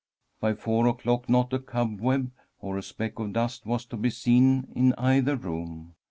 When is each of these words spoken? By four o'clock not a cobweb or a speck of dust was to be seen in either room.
By 0.39 0.55
four 0.55 0.87
o'clock 0.87 1.29
not 1.29 1.53
a 1.53 1.59
cobweb 1.59 2.31
or 2.59 2.75
a 2.75 2.81
speck 2.81 3.19
of 3.19 3.33
dust 3.33 3.67
was 3.67 3.85
to 3.85 3.97
be 3.97 4.09
seen 4.09 4.67
in 4.75 4.93
either 4.95 5.35
room. 5.35 5.93